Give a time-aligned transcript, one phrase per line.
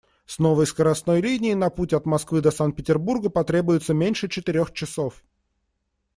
[0.25, 5.21] С новой скоростной линией на путь от Москвы до Санкт-Петербурга потребуется меньше четырёх часов.